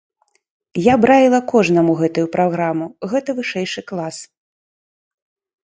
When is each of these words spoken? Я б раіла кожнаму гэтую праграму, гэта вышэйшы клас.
Я 0.83 0.95
б 1.01 1.11
раіла 1.11 1.39
кожнаму 1.51 1.93
гэтую 2.01 2.25
праграму, 2.37 2.85
гэта 3.13 3.29
вышэйшы 3.43 3.81
клас. 3.95 4.17